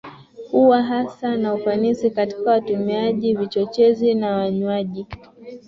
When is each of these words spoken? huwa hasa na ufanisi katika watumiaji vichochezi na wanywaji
huwa 0.51 0.81
hasa 0.83 1.35
na 1.37 1.53
ufanisi 1.53 2.09
katika 2.11 2.51
watumiaji 2.51 3.35
vichochezi 3.35 4.15
na 4.15 4.35
wanywaji 4.35 5.07